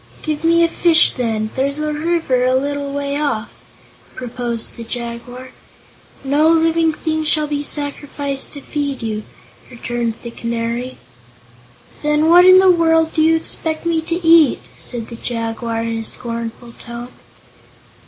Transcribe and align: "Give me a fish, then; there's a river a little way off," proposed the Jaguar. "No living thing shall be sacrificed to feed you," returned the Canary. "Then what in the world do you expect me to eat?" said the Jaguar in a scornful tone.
"Give 0.23 0.43
me 0.43 0.63
a 0.63 0.67
fish, 0.67 1.13
then; 1.13 1.51
there's 1.55 1.77
a 1.77 1.93
river 1.93 2.43
a 2.43 2.55
little 2.55 2.91
way 2.91 3.17
off," 3.19 3.51
proposed 4.15 4.75
the 4.75 4.83
Jaguar. 4.83 5.49
"No 6.23 6.49
living 6.49 6.91
thing 6.91 7.23
shall 7.23 7.45
be 7.45 7.61
sacrificed 7.61 8.53
to 8.53 8.61
feed 8.61 9.03
you," 9.03 9.21
returned 9.69 10.15
the 10.23 10.31
Canary. 10.31 10.97
"Then 12.01 12.29
what 12.31 12.45
in 12.45 12.57
the 12.57 12.71
world 12.71 13.13
do 13.13 13.21
you 13.21 13.35
expect 13.35 13.85
me 13.85 14.01
to 14.01 14.15
eat?" 14.25 14.61
said 14.75 15.09
the 15.09 15.15
Jaguar 15.15 15.83
in 15.83 15.99
a 15.99 16.03
scornful 16.03 16.71
tone. 16.79 17.09